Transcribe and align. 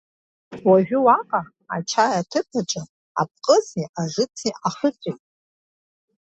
Уажәы 0.69 0.99
уаҟа, 1.05 1.41
ачаи 1.75 2.13
аҭыԥ 2.19 2.47
аҿы, 2.59 2.81
апҟызи 3.21 3.91
ажыци 4.01 4.51
ахыҵәеит. 4.67 5.21